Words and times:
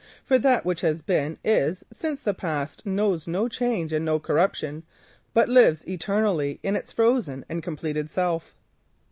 For 0.25 0.39
that 0.39 0.65
which 0.65 0.81
has 0.81 1.03
been, 1.03 1.37
is, 1.43 1.85
since 1.91 2.21
the 2.21 2.33
past 2.33 2.87
knows 2.87 3.27
no 3.27 3.47
corruption, 4.17 4.81
but 5.35 5.47
lives 5.47 5.87
eternally 5.87 6.59
in 6.63 6.75
its 6.75 6.91
frozen 6.91 7.45
and 7.47 7.61
completed 7.61 8.09
self. 8.09 8.55